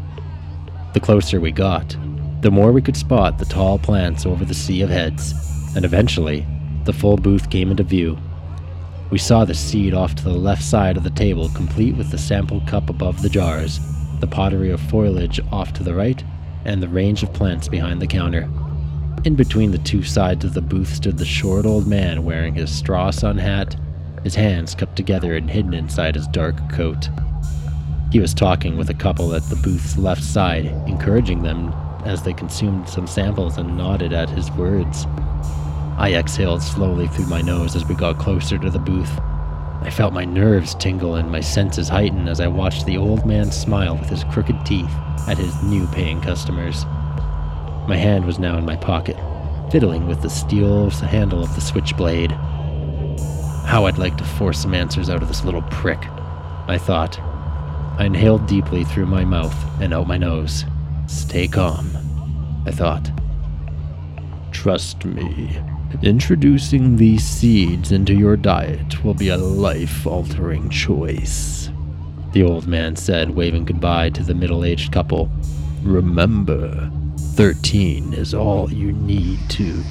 The 0.93 0.99
closer 0.99 1.41
we 1.41 1.51
got, 1.51 1.97
the 2.41 2.51
more 2.51 2.71
we 2.71 2.81
could 2.81 2.95
spot 2.95 3.39
the 3.39 3.45
tall 3.45 3.79
plants 3.79 4.27
over 4.27 4.45
the 4.45 4.53
sea 4.53 4.81
of 4.81 4.91
heads, 4.91 5.33
and 5.75 5.85
eventually, 5.85 6.45
the 6.83 6.93
full 6.93 7.17
booth 7.17 7.49
came 7.49 7.71
into 7.71 7.83
view. 7.83 8.17
We 9.09 9.17
saw 9.17 9.43
the 9.43 9.55
seed 9.55 9.95
off 9.95 10.13
to 10.15 10.23
the 10.23 10.29
left 10.29 10.61
side 10.61 10.95
of 10.95 11.03
the 11.03 11.09
table, 11.09 11.49
complete 11.55 11.95
with 11.95 12.11
the 12.11 12.17
sample 12.19 12.61
cup 12.67 12.91
above 12.91 13.23
the 13.23 13.29
jars, 13.29 13.79
the 14.19 14.27
pottery 14.27 14.69
of 14.69 14.79
foliage 14.81 15.39
off 15.51 15.73
to 15.73 15.83
the 15.83 15.95
right, 15.95 16.23
and 16.63 16.81
the 16.81 16.87
range 16.87 17.23
of 17.23 17.33
plants 17.33 17.67
behind 17.67 17.99
the 17.99 18.07
counter. 18.07 18.47
In 19.25 19.35
between 19.35 19.71
the 19.71 19.79
two 19.79 20.03
sides 20.03 20.45
of 20.45 20.53
the 20.53 20.61
booth 20.61 20.93
stood 20.93 21.17
the 21.17 21.25
short 21.25 21.65
old 21.65 21.87
man 21.87 22.23
wearing 22.23 22.53
his 22.53 22.71
straw 22.71 23.09
sun 23.09 23.39
hat, 23.39 23.75
his 24.23 24.35
hands 24.35 24.75
cupped 24.75 24.95
together 24.95 25.35
and 25.35 25.49
hidden 25.49 25.73
inside 25.73 26.13
his 26.13 26.27
dark 26.27 26.55
coat. 26.71 27.09
He 28.13 28.19
was 28.19 28.35
talking 28.35 28.77
with 28.77 28.91
a 28.91 28.93
couple 28.93 29.33
at 29.33 29.41
the 29.49 29.55
booth's 29.55 29.97
left 29.97 30.21
side, 30.21 30.67
encouraging 30.87 31.41
them 31.41 31.73
as 32.05 32.21
they 32.21 32.31
consumed 32.31 32.87
some 32.87 33.07
samples 33.07 33.57
and 33.57 33.75
nodded 33.75 34.13
at 34.13 34.29
his 34.29 34.51
words. 34.51 35.07
I 35.97 36.13
exhaled 36.13 36.61
slowly 36.61 37.07
through 37.07 37.25
my 37.25 37.41
nose 37.41 37.75
as 37.75 37.85
we 37.85 37.95
got 37.95 38.19
closer 38.19 38.59
to 38.59 38.69
the 38.69 38.77
booth. 38.77 39.19
I 39.81 39.89
felt 39.89 40.13
my 40.13 40.25
nerves 40.25 40.75
tingle 40.75 41.15
and 41.15 41.31
my 41.31 41.39
senses 41.39 41.89
heighten 41.89 42.27
as 42.27 42.39
I 42.39 42.45
watched 42.45 42.85
the 42.85 42.97
old 42.97 43.25
man 43.25 43.51
smile 43.51 43.97
with 43.97 44.09
his 44.09 44.23
crooked 44.25 44.63
teeth 44.63 44.93
at 45.27 45.39
his 45.39 45.63
new 45.63 45.87
paying 45.87 46.21
customers. 46.21 46.85
My 47.87 47.97
hand 47.97 48.25
was 48.25 48.37
now 48.37 48.59
in 48.59 48.63
my 48.63 48.75
pocket, 48.75 49.17
fiddling 49.71 50.05
with 50.05 50.21
the 50.21 50.29
steel 50.29 50.91
handle 50.91 51.41
of 51.41 51.55
the 51.55 51.61
switchblade. 51.61 52.29
How 53.65 53.85
I'd 53.87 53.97
like 53.97 54.17
to 54.17 54.23
force 54.23 54.59
some 54.59 54.75
answers 54.75 55.09
out 55.09 55.23
of 55.23 55.29
this 55.29 55.43
little 55.43 55.63
prick, 55.63 56.05
I 56.67 56.77
thought. 56.77 57.19
I 57.97 58.05
inhaled 58.05 58.47
deeply 58.47 58.83
through 58.83 59.05
my 59.05 59.25
mouth 59.25 59.55
and 59.81 59.93
out 59.93 60.07
my 60.07 60.17
nose. 60.17 60.65
Stay 61.07 61.47
calm, 61.47 61.89
I 62.65 62.71
thought. 62.71 63.11
Trust 64.51 65.05
me, 65.05 65.59
Introducing 66.01 66.97
these 66.97 67.23
seeds 67.23 67.91
into 67.91 68.13
your 68.13 68.35
diet 68.35 69.05
will 69.05 69.13
be 69.13 69.29
a 69.29 69.37
life 69.37 70.05
altering 70.07 70.69
choice, 70.69 71.69
the 72.33 72.43
old 72.43 72.67
man 72.67 72.95
said, 72.95 73.29
waving 73.29 73.63
goodbye 73.63 74.09
to 74.09 74.23
the 74.23 74.33
middle 74.33 74.65
aged 74.65 74.91
couple. 74.91 75.29
Remember, 75.83 76.91
13 77.35 78.13
is 78.15 78.33
all 78.33 78.73
you 78.73 78.91
need 78.91 79.39
to. 79.51 79.81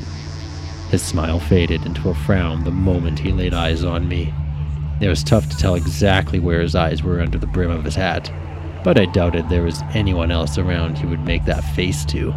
His 0.91 1.03
smile 1.03 1.39
faded 1.39 1.87
into 1.87 2.11
a 2.11 2.15
frown 2.15 2.65
the 2.65 2.71
moment 2.71 3.21
he 3.21 3.33
laid 3.33 3.55
eyes 3.55 3.85
on 3.85 4.07
me. 4.07 4.35
It 5.03 5.09
was 5.09 5.25
tough 5.25 5.49
to 5.49 5.57
tell 5.57 5.75
exactly 5.75 6.39
where 6.39 6.61
his 6.61 6.77
eyes 6.77 7.03
were 7.03 7.21
under 7.21 7.37
the 7.37 7.49
brim 7.49 7.73
of 7.73 7.83
his 7.83 7.97
hat, 7.97 8.33
but 8.85 9.01
I 9.01 9.07
doubted 9.07 9.49
there 9.49 9.65
was 9.65 9.83
anyone 9.95 10.31
else 10.31 10.59
around 10.59 10.97
he 10.97 11.07
would 11.07 11.25
make 11.25 11.45
that 11.45 11.65
face 11.75 12.05
to. 12.05 12.33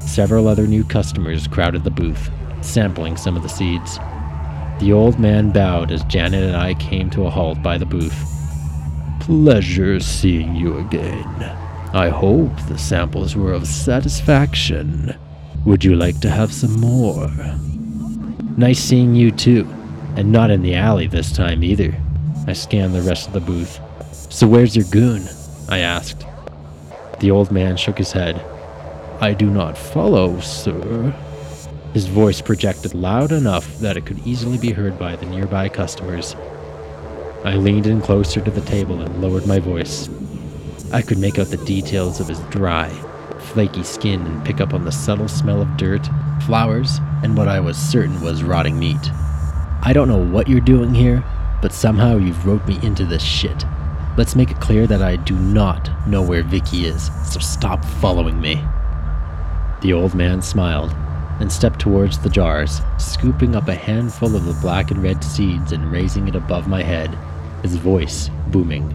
Several 0.00 0.48
other 0.48 0.66
new 0.66 0.84
customers 0.84 1.46
crowded 1.46 1.84
the 1.84 1.90
booth, 1.90 2.30
sampling 2.62 3.18
some 3.18 3.36
of 3.36 3.42
the 3.42 3.50
seeds. 3.50 3.98
The 4.80 4.90
old 4.94 5.20
man 5.20 5.50
bowed 5.50 5.92
as 5.92 6.02
Janet 6.04 6.44
and 6.44 6.56
I 6.56 6.72
came 6.72 7.10
to 7.10 7.26
a 7.26 7.30
halt 7.30 7.62
by 7.62 7.76
the 7.76 7.84
booth. 7.84 8.24
Pleasure 9.20 10.00
seeing 10.00 10.56
you 10.56 10.78
again. 10.78 11.42
I 11.92 12.08
hope 12.08 12.56
the 12.68 12.78
samples 12.78 13.36
were 13.36 13.52
of 13.52 13.66
satisfaction. 13.66 15.14
Would 15.66 15.84
you 15.84 15.94
like 15.94 16.20
to 16.20 16.30
have 16.30 16.54
some 16.54 16.80
more? 16.80 17.30
Nice 18.56 18.78
seeing 18.78 19.14
you 19.14 19.30
too, 19.30 19.68
and 20.16 20.32
not 20.32 20.50
in 20.50 20.62
the 20.62 20.74
alley 20.74 21.06
this 21.06 21.32
time 21.32 21.62
either. 21.62 21.94
I 22.46 22.52
scanned 22.52 22.94
the 22.94 23.02
rest 23.02 23.26
of 23.26 23.32
the 23.32 23.40
booth. 23.40 23.80
So 24.32 24.46
where's 24.46 24.74
your 24.74 24.86
goon? 24.86 25.28
I 25.68 25.78
asked. 25.78 26.24
The 27.20 27.30
old 27.30 27.50
man 27.50 27.76
shook 27.76 27.98
his 27.98 28.12
head. 28.12 28.44
I 29.20 29.32
do 29.32 29.50
not 29.50 29.78
follow, 29.78 30.40
sir. 30.40 31.14
His 31.94 32.06
voice 32.06 32.42
projected 32.42 32.94
loud 32.94 33.32
enough 33.32 33.78
that 33.78 33.96
it 33.96 34.04
could 34.04 34.26
easily 34.26 34.58
be 34.58 34.72
heard 34.72 34.98
by 34.98 35.16
the 35.16 35.26
nearby 35.26 35.68
customers. 35.68 36.36
I 37.44 37.56
leaned 37.56 37.86
in 37.86 38.00
closer 38.00 38.40
to 38.40 38.50
the 38.50 38.60
table 38.60 39.00
and 39.00 39.22
lowered 39.22 39.46
my 39.46 39.58
voice. 39.58 40.08
I 40.92 41.00
could 41.00 41.18
make 41.18 41.38
out 41.38 41.46
the 41.46 41.64
details 41.64 42.20
of 42.20 42.28
his 42.28 42.40
dry, 42.50 42.90
flaky 43.38 43.82
skin 43.82 44.26
and 44.26 44.44
pick 44.44 44.60
up 44.60 44.74
on 44.74 44.84
the 44.84 44.92
subtle 44.92 45.28
smell 45.28 45.62
of 45.62 45.76
dirt, 45.76 46.06
flowers, 46.44 47.00
and 47.22 47.36
what 47.36 47.48
I 47.48 47.60
was 47.60 47.76
certain 47.76 48.20
was 48.20 48.42
rotting 48.42 48.78
meat. 48.78 49.10
I 49.86 49.92
don't 49.92 50.08
know 50.08 50.18
what 50.18 50.48
you're 50.48 50.58
doing 50.58 50.92
here, 50.92 51.22
but 51.62 51.72
somehow 51.72 52.16
you've 52.16 52.44
roped 52.44 52.66
me 52.66 52.80
into 52.82 53.04
this 53.04 53.22
shit. 53.22 53.64
Let's 54.16 54.34
make 54.34 54.50
it 54.50 54.60
clear 54.60 54.88
that 54.88 55.00
I 55.00 55.14
do 55.14 55.36
not 55.38 56.08
know 56.08 56.22
where 56.22 56.42
Vicky 56.42 56.86
is, 56.86 57.08
so 57.24 57.38
stop 57.38 57.84
following 57.84 58.40
me. 58.40 58.60
The 59.82 59.92
old 59.92 60.12
man 60.12 60.42
smiled 60.42 60.92
and 61.38 61.52
stepped 61.52 61.78
towards 61.78 62.18
the 62.18 62.28
jars, 62.28 62.80
scooping 62.98 63.54
up 63.54 63.68
a 63.68 63.76
handful 63.76 64.34
of 64.34 64.44
the 64.44 64.60
black 64.60 64.90
and 64.90 65.00
red 65.04 65.22
seeds 65.22 65.70
and 65.70 65.92
raising 65.92 66.26
it 66.26 66.34
above 66.34 66.66
my 66.66 66.82
head, 66.82 67.16
his 67.62 67.76
voice 67.76 68.28
booming. 68.48 68.92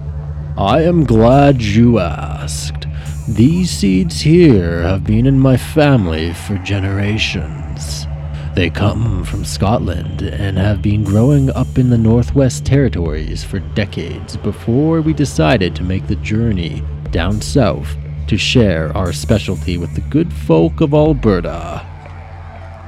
I 0.58 0.82
am 0.82 1.06
glad 1.06 1.62
you 1.62 2.00
asked. 2.00 2.86
These 3.30 3.72
seeds 3.72 4.20
here 4.20 4.82
have 4.82 5.06
been 5.06 5.26
in 5.26 5.40
my 5.40 5.56
family 5.56 6.34
for 6.34 6.58
generations. 6.58 8.08
They 8.54 8.70
come 8.70 9.24
from 9.24 9.46
Scotland 9.46 10.22
and 10.22 10.58
have 10.58 10.82
been 10.82 11.06
growing 11.06 11.50
up 11.52 11.78
in 11.78 11.90
the 11.90 11.98
Northwest 11.98 12.66
Territories 12.66 13.46
for 13.46 13.60
decades 13.60 14.36
before 14.36 15.00
we 15.00 15.14
decided 15.14 15.74
to 15.76 15.84
make 15.84 16.08
the 16.08 16.18
journey 16.18 16.84
down 17.12 17.40
south 17.40 17.96
to 18.28 18.38
share 18.38 18.96
our 18.96 19.14
specialty 19.14 19.78
with 19.78 19.96
the 19.96 20.02
good 20.02 20.34
folk 20.34 20.82
of 20.82 20.94
Alberta. 20.94 21.88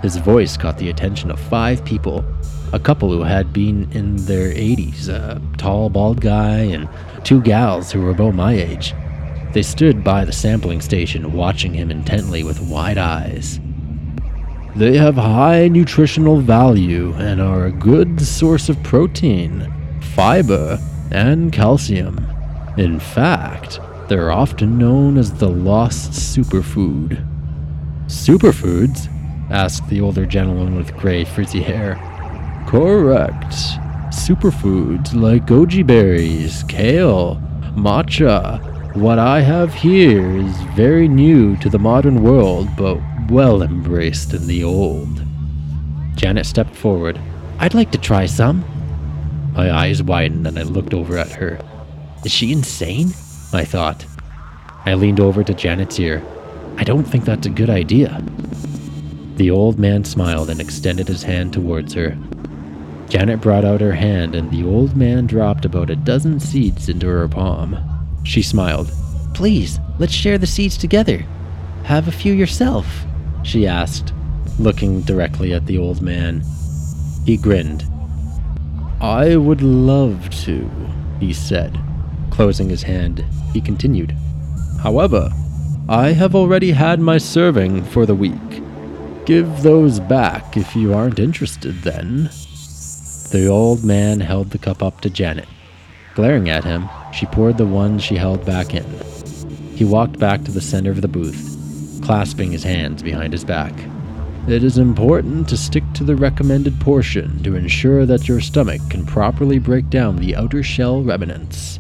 His 0.02 0.18
voice 0.18 0.58
caught 0.58 0.78
the 0.78 0.90
attention 0.90 1.32
of 1.32 1.40
five 1.40 1.86
people 1.86 2.26
a 2.74 2.80
couple 2.80 3.10
who 3.10 3.24
had 3.24 3.54
been 3.54 3.90
in 3.94 4.18
their 4.26 4.50
80s, 4.50 5.08
a 5.08 5.42
tall, 5.58 5.90
bald 5.90 6.20
guy, 6.20 6.58
and 6.58 6.90
two 7.24 7.42
gals 7.42 7.90
who 7.90 8.02
were 8.02 8.10
about 8.10 8.36
my 8.36 8.54
age. 8.54 8.94
They 9.54 9.64
stood 9.64 10.04
by 10.04 10.26
the 10.26 10.34
sampling 10.34 10.82
station, 10.82 11.32
watching 11.32 11.74
him 11.74 11.90
intently 11.90 12.44
with 12.44 12.60
wide 12.60 12.98
eyes. 12.98 13.62
They 14.76 14.98
have 14.98 15.16
high 15.16 15.68
nutritional 15.68 16.40
value 16.40 17.14
and 17.14 17.40
are 17.40 17.66
a 17.66 17.72
good 17.72 18.20
source 18.20 18.70
of 18.70 18.82
protein, 18.82 19.72
fiber, 20.16 20.80
and 21.12 21.54
calcium. 21.54 22.26
In 22.78 23.00
fact, 23.00 23.80
they're 24.08 24.32
often 24.32 24.80
known 24.80 25.20
as 25.20 25.32
the 25.32 25.50
lost 25.50 26.14
superfood. 26.14 27.24
Superfoods? 28.08 29.10
asked 29.52 29.88
the 29.90 30.02
older 30.02 30.26
gentleman 30.26 30.76
with 30.76 30.96
gray, 30.98 31.24
frizzy 31.24 31.62
hair. 31.62 31.94
Correct. 32.68 33.54
Superfoods 34.10 35.14
like 35.14 35.46
goji 35.46 35.86
berries, 35.86 36.64
kale, 36.68 37.40
matcha. 37.76 38.60
What 38.96 39.20
I 39.20 39.42
have 39.42 39.72
here 39.74 40.36
is 40.36 40.56
very 40.76 41.08
new 41.08 41.58
to 41.58 41.70
the 41.70 41.80
modern 41.80 42.24
world, 42.24 42.70
but 42.76 42.98
well 43.30 43.62
embraced 43.62 44.34
in 44.34 44.48
the 44.48 44.64
old. 44.64 45.22
Janet 46.16 46.46
stepped 46.46 46.76
forward. 46.76 47.20
I'd 47.60 47.74
like 47.74 47.92
to 47.92 47.98
try 47.98 48.26
some. 48.26 48.64
My 49.54 49.72
eyes 49.72 50.02
widened 50.02 50.48
and 50.48 50.58
I 50.58 50.64
looked 50.64 50.94
over 50.94 51.18
at 51.18 51.32
her. 51.32 51.60
Is 52.26 52.32
she 52.32 52.52
insane? 52.52 53.10
I 53.54 53.66
thought. 53.66 54.06
I 54.86 54.96
leaned 54.96 55.20
over 55.20 55.44
to 55.44 55.54
Janet's 55.54 56.00
ear. 56.00 56.24
I 56.78 56.84
don't 56.84 57.04
think 57.04 57.26
that's 57.26 57.46
a 57.46 57.52
good 57.52 57.70
idea. 57.70 58.22
The 59.36 59.52
old 59.52 59.80
man 59.80 60.04
smiled 60.04 60.50
and 60.50 60.60
extended 60.60 61.08
his 61.08 61.24
hand 61.24 61.54
towards 61.54 61.94
her. 61.94 62.18
Janet 63.10 63.42
brought 63.42 63.66
out 63.66 63.82
her 63.82 63.94
hand, 63.94 64.34
and 64.34 64.50
the 64.50 64.64
old 64.64 64.96
man 64.96 65.28
dropped 65.28 65.66
about 65.66 65.90
a 65.90 65.96
dozen 65.96 66.40
seeds 66.40 66.90
into 66.90 67.08
her 67.08 67.28
palm. 67.28 67.78
She 68.24 68.42
smiled. 68.42 68.92
Please, 69.34 69.80
let's 70.00 70.14
share 70.14 70.38
the 70.38 70.48
seeds 70.48 70.78
together. 70.78 71.26
Have 71.84 72.08
a 72.08 72.12
few 72.12 72.34
yourself, 72.34 73.06
she 73.44 73.68
asked, 73.68 74.14
looking 74.60 75.02
directly 75.02 75.54
at 75.54 75.66
the 75.66 75.78
old 75.78 76.02
man. 76.02 76.44
He 77.26 77.38
grinned. 77.38 77.86
I 79.00 79.36
would 79.36 79.62
love 79.62 80.30
to, 80.46 80.70
he 81.20 81.34
said. 81.34 81.80
Closing 82.32 82.70
his 82.70 82.84
hand, 82.84 83.24
he 83.54 83.62
continued. 83.62 84.16
However, 84.82 85.30
I 85.88 86.14
have 86.14 86.36
already 86.36 86.72
had 86.72 87.00
my 87.00 87.18
serving 87.18 87.84
for 87.84 88.06
the 88.06 88.16
week. 88.16 88.64
Give 89.26 89.62
those 89.62 90.00
back 90.00 90.58
if 90.58 90.76
you 90.76 90.94
aren't 90.94 91.20
interested, 91.20 91.82
then. 91.82 92.30
The 93.32 93.48
old 93.48 93.84
man 93.84 94.20
held 94.20 94.52
the 94.52 94.58
cup 94.58 94.82
up 94.82 95.02
to 95.02 95.10
Janet. 95.10 95.48
Glaring 96.16 96.50
at 96.50 96.64
him, 96.64 96.90
she 97.14 97.26
poured 97.26 97.58
the 97.58 97.66
one 97.66 98.00
she 98.00 98.16
held 98.16 98.46
back 98.46 98.74
in. 98.74 98.86
He 99.76 99.84
walked 99.86 100.20
back 100.20 100.44
to 100.44 100.52
the 100.52 100.62
center 100.62 100.92
of 100.92 101.02
the 101.02 101.08
booth, 101.08 101.53
clasping 102.04 102.52
his 102.52 102.64
hands 102.64 103.02
behind 103.02 103.34
his 103.34 103.46
back. 103.46 103.74
It 104.48 104.62
is 104.62 104.78
important 104.78 105.48
to 105.48 105.58
stick 105.58 105.86
to 105.94 106.04
the 106.04 106.18
recommended 106.18 106.78
portion 106.82 107.42
to 107.44 107.56
ensure 107.56 108.06
that 108.06 108.28
your 108.28 108.42
stomach 108.42 108.82
can 108.90 109.06
properly 109.06 109.58
break 109.58 109.90
down 109.90 110.18
the 110.18 110.36
outer 110.36 110.62
shell 110.64 111.02
remnants. 111.02 111.80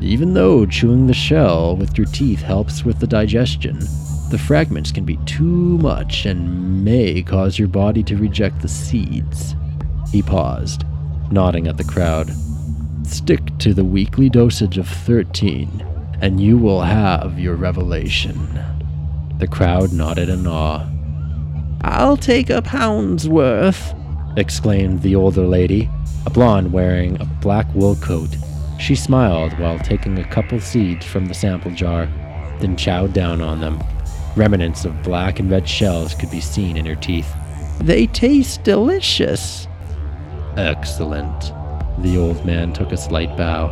Even 0.00 0.34
though 0.34 0.66
chewing 0.66 1.08
the 1.08 1.14
shell 1.14 1.76
with 1.76 1.98
your 1.98 2.06
teeth 2.06 2.42
helps 2.42 2.84
with 2.84 3.00
the 3.00 3.08
digestion, 3.08 3.80
the 4.30 4.38
fragments 4.38 4.92
can 4.92 5.04
be 5.04 5.16
too 5.26 5.78
much 5.78 6.26
and 6.26 6.84
may 6.84 7.22
cause 7.22 7.58
your 7.58 7.68
body 7.68 8.04
to 8.04 8.16
reject 8.16 8.62
the 8.62 8.68
seeds. 8.68 9.56
He 10.12 10.22
paused, 10.22 10.84
nodding 11.32 11.66
at 11.66 11.76
the 11.76 11.84
crowd. 11.84 12.30
Stick 13.04 13.40
to 13.58 13.74
the 13.74 13.84
weekly 13.84 14.28
dosage 14.28 14.78
of 14.78 14.88
13, 14.88 15.84
and 16.20 16.40
you 16.40 16.56
will 16.56 16.82
have 16.82 17.40
your 17.40 17.56
revelation. 17.56 18.38
The 19.38 19.46
crowd 19.46 19.92
nodded 19.92 20.28
in 20.28 20.46
awe. 20.46 20.86
I'll 21.82 22.16
take 22.16 22.48
a 22.48 22.62
pound's 22.62 23.28
worth, 23.28 23.94
exclaimed 24.36 25.02
the 25.02 25.14
older 25.14 25.46
lady, 25.46 25.90
a 26.24 26.30
blonde 26.30 26.72
wearing 26.72 27.20
a 27.20 27.26
black 27.26 27.66
wool 27.74 27.96
coat. 27.96 28.34
She 28.78 28.94
smiled 28.94 29.58
while 29.58 29.78
taking 29.78 30.18
a 30.18 30.28
couple 30.28 30.58
seeds 30.58 31.04
from 31.04 31.26
the 31.26 31.34
sample 31.34 31.70
jar, 31.70 32.06
then 32.60 32.76
chowed 32.76 33.12
down 33.12 33.42
on 33.42 33.60
them. 33.60 33.78
Remnants 34.36 34.84
of 34.84 35.02
black 35.02 35.38
and 35.38 35.50
red 35.50 35.68
shells 35.68 36.14
could 36.14 36.30
be 36.30 36.40
seen 36.40 36.76
in 36.76 36.86
her 36.86 36.94
teeth. 36.94 37.30
They 37.78 38.06
taste 38.06 38.64
delicious. 38.64 39.68
Excellent. 40.56 41.52
The 41.98 42.16
old 42.18 42.44
man 42.46 42.72
took 42.72 42.92
a 42.92 42.96
slight 42.96 43.36
bow. 43.36 43.68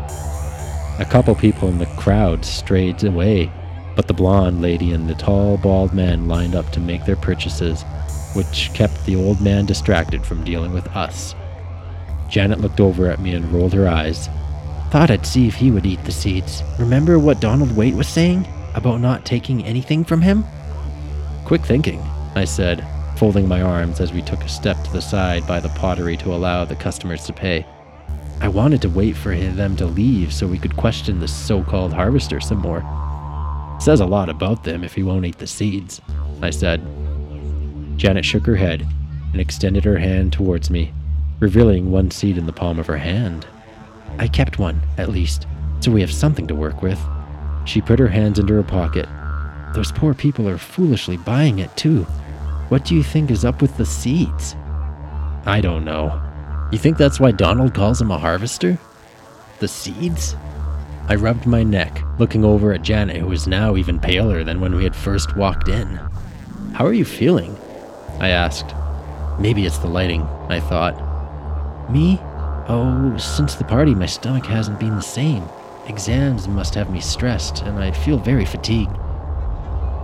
A 0.99 1.07
couple 1.09 1.35
people 1.35 1.69
in 1.69 1.79
the 1.79 1.87
crowd 1.97 2.45
strayed 2.45 3.03
away, 3.03 3.51
but 3.97 4.09
the 4.09 4.15
blonde 4.15 4.61
lady 4.61 4.93
and 4.93 5.09
the 5.09 5.15
tall, 5.15 5.57
bald 5.57 5.95
man 5.95 6.29
lined 6.29 6.55
up 6.55 6.71
to 6.73 6.81
make 6.81 7.05
their 7.05 7.17
purchases, 7.17 7.83
which 8.35 8.71
kept 8.75 9.05
the 9.05 9.17
old 9.17 9.41
man 9.41 9.67
distracted 9.67 10.25
from 10.25 10.45
dealing 10.45 10.73
with 10.73 10.87
us. 10.89 11.35
Janet 12.29 12.61
looked 12.61 12.81
over 12.81 13.09
at 13.09 13.21
me 13.21 13.35
and 13.35 13.53
rolled 13.53 13.73
her 13.73 13.89
eyes. 13.89 14.29
Thought 14.91 15.11
I'd 15.11 15.27
see 15.27 15.47
if 15.47 15.55
he 15.55 15.71
would 15.71 15.87
eat 15.87 16.03
the 16.05 16.13
seeds. 16.13 16.63
Remember 16.79 17.19
what 17.19 17.41
Donald 17.41 17.77
Waite 17.77 17.95
was 17.95 18.09
saying? 18.09 18.47
about 18.75 19.01
not 19.01 19.25
taking 19.25 19.65
anything 19.65 20.05
from 20.05 20.21
him? 20.21 20.45
Quick 21.45 21.63
thinking, 21.63 22.01
I 22.35 22.45
said, 22.45 22.87
folding 23.17 23.49
my 23.49 23.63
arms 23.63 24.01
as 24.01 24.13
we 24.13 24.23
took 24.23 24.43
a 24.43 24.49
step 24.49 24.83
to 24.85 24.93
the 24.93 25.03
side 25.03 25.47
by 25.47 25.61
the 25.61 25.69
pottery 25.71 26.17
to 26.19 26.35
allow 26.35 26.65
the 26.65 26.77
customers 26.77 27.25
to 27.27 27.33
pay. 27.33 27.67
I 28.41 28.49
wanted 28.49 28.83
to 28.83 28.89
wait 28.89 29.17
for 29.17 29.35
them 29.35 29.77
to 29.77 29.87
leave 29.87 30.33
so 30.33 30.47
we 30.47 30.59
could 30.59 30.77
question 30.77 31.21
the 31.21 31.29
so 31.29 31.63
called 31.63 31.93
harvester 31.93 32.41
some 32.41 32.59
more. 32.59 32.83
Says 33.79 34.01
a 34.01 34.07
lot 34.07 34.29
about 34.29 34.65
them 34.65 34.83
if 34.83 34.95
he 34.95 35.03
won't 35.03 35.27
eat 35.27 35.39
the 35.39 35.47
seeds, 35.47 36.01
I 36.41 36.51
said. 36.51 36.81
Janet 37.97 38.25
shook 38.25 38.47
her 38.47 38.57
head 38.57 38.87
and 39.33 39.41
extended 39.41 39.85
her 39.85 39.99
hand 39.99 40.33
towards 40.33 40.71
me, 40.71 40.93
revealing 41.41 41.91
one 41.91 42.11
seed 42.11 42.39
in 42.39 42.47
the 42.47 42.53
palm 42.53 42.79
of 42.79 42.87
her 42.87 42.97
hand. 42.97 43.47
I 44.19 44.29
kept 44.29 44.59
one, 44.59 44.81
at 44.97 45.09
least, 45.09 45.47
so 45.81 45.91
we 45.91 46.01
have 46.01 46.13
something 46.13 46.47
to 46.47 46.55
work 46.55 46.83
with. 46.83 47.01
She 47.65 47.81
put 47.81 47.99
her 47.99 48.09
hands 48.09 48.39
into 48.39 48.55
her 48.55 48.63
pocket. 48.63 49.09
Those 49.75 49.93
poor 49.93 50.15
people 50.15 50.49
are 50.49 50.59
foolishly 50.59 51.17
buying 51.17 51.59
it, 51.59 51.77
too. 51.77 52.05
What 52.69 52.85
do 52.85 52.95
you 52.95 53.03
think 53.03 53.31
is 53.31 53.45
up 53.45 53.61
with 53.61 53.77
the 53.77 53.85
seeds? 53.85 54.55
I 55.47 55.61
don't 55.61 55.85
know. 55.85 56.21
You 56.73 56.79
think 56.79 56.97
that's 56.97 57.21
why 57.21 57.33
Donald 57.33 57.75
calls 57.75 58.01
him 58.01 58.11
a 58.11 58.19
harvester? 58.19 58.79
The 59.59 59.69
seeds? 59.69 60.37
I 61.07 61.17
rubbed 61.17 61.45
my 61.45 61.63
neck, 61.63 62.03
looking 62.19 62.47
over 62.47 62.73
at 62.73 62.81
Janet, 62.81 63.17
who 63.17 63.27
was 63.27 63.47
now 63.47 63.77
even 63.77 64.01
paler 64.01 64.43
than 64.43 64.61
when 64.61 64.75
we 64.75 64.85
had 64.85 64.97
first 64.97 65.37
walked 65.37 65.69
in. 65.69 66.01
How 66.73 66.87
are 66.87 66.95
you 66.95 67.05
feeling? 67.05 67.55
I 68.21 68.31
asked. 68.31 68.75
Maybe 69.39 69.67
it's 69.67 69.79
the 69.79 69.87
lighting, 69.87 70.23
I 70.49 70.61
thought. 70.61 71.91
Me? 71.91 72.19
Oh, 72.69 73.15
since 73.19 73.55
the 73.55 73.65
party, 73.65 73.95
my 73.95 74.07
stomach 74.07 74.47
hasn't 74.47 74.81
been 74.81 74.97
the 74.97 75.03
same. 75.03 75.45
Exams 75.89 76.49
must 76.49 76.75
have 76.75 76.91
me 76.91 77.01
stressed, 77.01 77.63
and 77.65 77.79
I 77.79 77.91
feel 77.91 78.17
very 78.17 78.47
fatigued. 78.47 78.97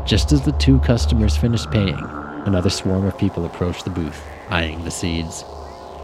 Just 0.04 0.32
as 0.32 0.42
the 0.42 0.52
two 0.52 0.80
customers 0.80 1.34
finished 1.34 1.70
paying, 1.70 1.98
another 2.44 2.68
swarm 2.68 3.06
of 3.06 3.16
people 3.16 3.46
approached 3.46 3.84
the 3.84 3.90
booth, 3.90 4.22
eyeing 4.50 4.84
the 4.84 4.90
seeds. 4.90 5.44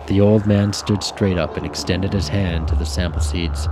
The 0.07 0.23
old 0.23 0.47
man 0.47 0.73
stood 0.73 1.03
straight 1.03 1.37
up 1.37 1.59
and 1.59 1.67
extended 1.67 2.15
his 2.15 2.29
hand 2.29 2.69
to 2.69 2.75
the 2.75 2.87
sample 2.87 3.21
seeds. 3.21 3.69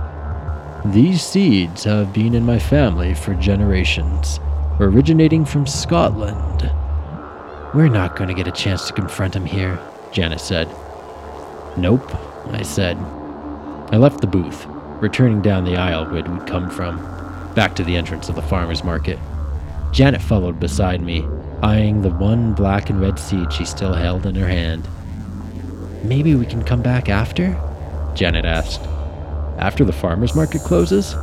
These 0.91 1.23
seeds 1.23 1.83
have 1.85 2.13
been 2.13 2.35
in 2.35 2.45
my 2.45 2.59
family 2.59 3.15
for 3.15 3.33
generations, 3.33 4.39
originating 4.79 5.43
from 5.43 5.65
Scotland. 5.65 6.71
We're 7.73 7.89
not 7.89 8.15
going 8.15 8.27
to 8.27 8.35
get 8.35 8.47
a 8.47 8.51
chance 8.51 8.85
to 8.85 8.93
confront 8.93 9.35
him 9.35 9.45
here, 9.45 9.79
Janet 10.11 10.39
said. 10.39 10.69
Nope, 11.75 12.15
I 12.51 12.61
said. 12.61 12.97
I 13.91 13.97
left 13.97 14.21
the 14.21 14.27
booth, 14.27 14.67
returning 15.01 15.41
down 15.41 15.65
the 15.65 15.75
aisle 15.75 16.05
where 16.05 16.23
we'd 16.23 16.45
come 16.45 16.69
from, 16.69 16.97
back 17.55 17.75
to 17.77 17.83
the 17.83 17.95
entrance 17.95 18.29
of 18.29 18.35
the 18.35 18.43
farmer's 18.43 18.83
market. 18.83 19.17
Janet 19.91 20.21
followed 20.21 20.59
beside 20.59 21.01
me, 21.01 21.25
eyeing 21.63 22.03
the 22.03 22.11
one 22.11 22.53
black 22.53 22.91
and 22.91 23.01
red 23.01 23.17
seed 23.17 23.51
she 23.51 23.65
still 23.65 23.93
held 23.93 24.27
in 24.27 24.35
her 24.35 24.47
hand. 24.47 24.87
Maybe 26.03 26.35
we 26.35 26.45
can 26.45 26.63
come 26.63 26.83
back 26.83 27.09
after? 27.09 27.59
Janet 28.13 28.45
asked. 28.45 28.81
After 29.57 29.85
the 29.85 29.93
farmer's 29.93 30.35
market 30.35 30.61
closes? 30.61 31.13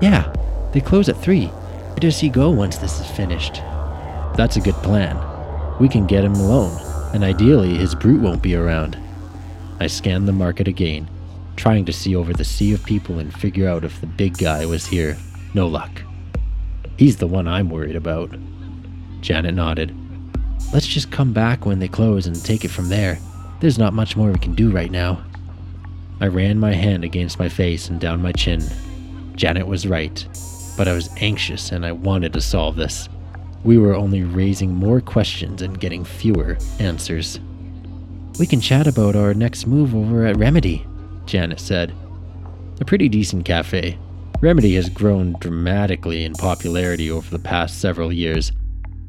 Yeah, 0.00 0.32
they 0.72 0.80
close 0.80 1.08
at 1.08 1.16
3. 1.16 1.46
Where 1.46 1.96
does 1.96 2.18
he 2.18 2.28
go 2.28 2.50
once 2.50 2.78
this 2.78 3.00
is 3.00 3.10
finished? 3.10 3.56
That's 4.36 4.56
a 4.56 4.60
good 4.60 4.76
plan. 4.76 5.18
We 5.78 5.88
can 5.88 6.06
get 6.06 6.24
him 6.24 6.34
alone, 6.34 6.78
and 7.14 7.24
ideally 7.24 7.76
his 7.76 7.94
brute 7.94 8.20
won't 8.20 8.42
be 8.42 8.54
around. 8.54 8.98
I 9.78 9.86
scanned 9.86 10.28
the 10.28 10.32
market 10.32 10.68
again 10.68 11.08
trying 11.60 11.84
to 11.84 11.92
see 11.92 12.16
over 12.16 12.32
the 12.32 12.42
sea 12.42 12.72
of 12.72 12.82
people 12.86 13.18
and 13.18 13.34
figure 13.34 13.68
out 13.68 13.84
if 13.84 14.00
the 14.00 14.06
big 14.06 14.38
guy 14.38 14.64
was 14.64 14.86
here. 14.86 15.18
No 15.52 15.66
luck. 15.66 15.90
He's 16.96 17.18
the 17.18 17.26
one 17.26 17.46
I'm 17.46 17.68
worried 17.68 17.96
about. 17.96 18.34
Janet 19.20 19.54
nodded. 19.54 19.94
Let's 20.72 20.86
just 20.86 21.10
come 21.10 21.34
back 21.34 21.66
when 21.66 21.78
they 21.78 21.86
close 21.86 22.26
and 22.26 22.42
take 22.42 22.64
it 22.64 22.70
from 22.70 22.88
there. 22.88 23.18
There's 23.60 23.78
not 23.78 23.92
much 23.92 24.16
more 24.16 24.30
we 24.30 24.38
can 24.38 24.54
do 24.54 24.70
right 24.70 24.90
now. 24.90 25.22
I 26.20 26.26
ran 26.26 26.58
my 26.58 26.72
hand 26.74 27.02
against 27.02 27.38
my 27.38 27.48
face 27.48 27.88
and 27.88 27.98
down 27.98 28.20
my 28.20 28.32
chin. 28.32 28.62
Janet 29.36 29.66
was 29.66 29.86
right, 29.86 30.26
but 30.76 30.86
I 30.86 30.92
was 30.92 31.08
anxious 31.16 31.72
and 31.72 31.86
I 31.86 31.92
wanted 31.92 32.34
to 32.34 32.42
solve 32.42 32.76
this. 32.76 33.08
We 33.64 33.78
were 33.78 33.94
only 33.94 34.22
raising 34.22 34.74
more 34.74 35.00
questions 35.00 35.62
and 35.62 35.80
getting 35.80 36.04
fewer 36.04 36.58
answers. 36.78 37.40
We 38.38 38.46
can 38.46 38.60
chat 38.60 38.86
about 38.86 39.16
our 39.16 39.34
next 39.34 39.66
move 39.66 39.94
over 39.94 40.26
at 40.26 40.36
Remedy, 40.36 40.86
Janet 41.26 41.60
said. 41.60 41.94
A 42.80 42.84
pretty 42.84 43.08
decent 43.08 43.44
cafe. 43.44 43.98
Remedy 44.42 44.74
has 44.74 44.88
grown 44.88 45.36
dramatically 45.40 46.24
in 46.24 46.32
popularity 46.34 47.10
over 47.10 47.30
the 47.30 47.42
past 47.42 47.80
several 47.80 48.12
years. 48.12 48.52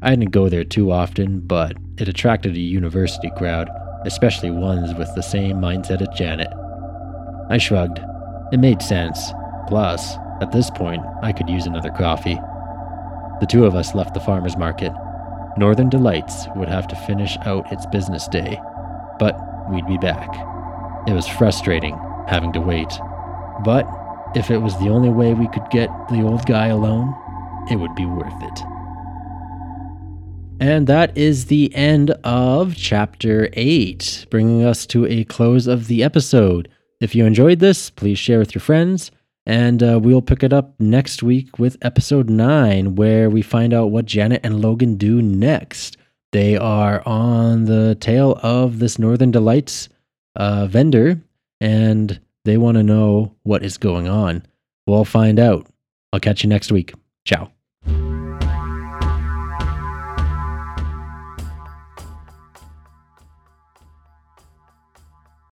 I 0.02 0.10
didn't 0.10 0.32
go 0.32 0.48
there 0.48 0.64
too 0.64 0.92
often, 0.92 1.40
but 1.40 1.76
it 1.96 2.08
attracted 2.08 2.54
a 2.54 2.60
university 2.60 3.30
crowd, 3.36 3.70
especially 4.04 4.50
ones 4.50 4.94
with 4.94 5.14
the 5.14 5.22
same 5.22 5.56
mindset 5.56 6.02
as 6.02 6.18
Janet. 6.18 6.52
I 7.50 7.58
shrugged. 7.58 8.00
It 8.52 8.58
made 8.58 8.82
sense. 8.82 9.32
Plus, 9.68 10.16
at 10.40 10.52
this 10.52 10.70
point, 10.70 11.02
I 11.22 11.32
could 11.32 11.48
use 11.48 11.66
another 11.66 11.90
coffee. 11.90 12.38
The 13.40 13.46
two 13.46 13.64
of 13.64 13.74
us 13.74 13.94
left 13.94 14.14
the 14.14 14.20
farmer's 14.20 14.56
market. 14.56 14.92
Northern 15.56 15.88
Delights 15.88 16.46
would 16.56 16.68
have 16.68 16.88
to 16.88 16.96
finish 16.96 17.36
out 17.44 17.70
its 17.72 17.86
business 17.86 18.28
day, 18.28 18.60
but 19.18 19.36
we'd 19.70 19.86
be 19.86 19.98
back. 19.98 20.28
It 21.06 21.12
was 21.12 21.28
frustrating, 21.28 21.98
having 22.28 22.52
to 22.52 22.60
wait. 22.60 22.92
But 23.64 23.86
if 24.34 24.50
it 24.50 24.58
was 24.58 24.78
the 24.78 24.88
only 24.88 25.10
way 25.10 25.34
we 25.34 25.48
could 25.48 25.68
get 25.70 25.90
the 26.08 26.22
old 26.22 26.46
guy 26.46 26.68
alone, 26.68 27.14
it 27.70 27.76
would 27.76 27.94
be 27.94 28.06
worth 28.06 28.42
it. 28.42 28.60
And 30.60 30.86
that 30.86 31.16
is 31.18 31.46
the 31.46 31.74
end 31.74 32.12
of 32.22 32.76
chapter 32.76 33.48
8, 33.52 34.26
bringing 34.30 34.64
us 34.64 34.86
to 34.86 35.06
a 35.06 35.24
close 35.24 35.66
of 35.66 35.88
the 35.88 36.02
episode. 36.04 36.68
If 37.02 37.16
you 37.16 37.26
enjoyed 37.26 37.58
this, 37.58 37.90
please 37.90 38.16
share 38.16 38.38
with 38.38 38.54
your 38.54 38.60
friends, 38.60 39.10
and 39.44 39.82
uh, 39.82 39.98
we'll 40.00 40.22
pick 40.22 40.44
it 40.44 40.52
up 40.52 40.78
next 40.78 41.20
week 41.20 41.58
with 41.58 41.76
episode 41.82 42.30
9, 42.30 42.94
where 42.94 43.28
we 43.28 43.42
find 43.42 43.74
out 43.74 43.90
what 43.90 44.06
Janet 44.06 44.40
and 44.44 44.62
Logan 44.62 44.94
do 44.94 45.20
next. 45.20 45.96
They 46.30 46.56
are 46.56 47.02
on 47.04 47.64
the 47.64 47.96
tail 47.96 48.38
of 48.40 48.78
this 48.78 49.00
Northern 49.00 49.32
Delights 49.32 49.88
uh, 50.36 50.66
vendor 50.66 51.20
and 51.60 52.20
they 52.44 52.56
want 52.56 52.76
to 52.76 52.82
know 52.82 53.34
what 53.42 53.64
is 53.64 53.78
going 53.78 54.08
on. 54.08 54.46
We'll 54.86 55.04
find 55.04 55.38
out. 55.38 55.66
I'll 56.12 56.20
catch 56.20 56.42
you 56.42 56.48
next 56.48 56.70
week. 56.70 56.94
Ciao. 57.24 57.50